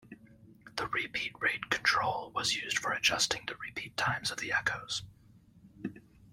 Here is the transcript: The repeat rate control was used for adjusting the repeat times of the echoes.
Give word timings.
The 0.77 0.87
repeat 0.87 1.35
rate 1.39 1.69
control 1.69 2.31
was 2.33 2.55
used 2.55 2.79
for 2.79 2.91
adjusting 2.91 3.43
the 3.45 3.53
repeat 3.57 3.95
times 3.97 4.31
of 4.31 4.39
the 4.39 4.51
echoes. 4.51 5.03